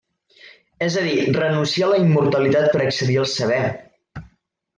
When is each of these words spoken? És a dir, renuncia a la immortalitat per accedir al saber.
És 0.85 0.95
a 1.01 1.03
dir, 1.07 1.19
renuncia 1.35 1.85
a 1.89 1.89
la 1.91 1.99
immortalitat 2.07 2.71
per 2.73 2.83
accedir 2.87 3.19
al 3.27 3.29
saber. 3.37 3.61